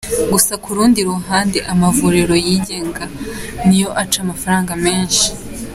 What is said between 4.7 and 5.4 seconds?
menshi.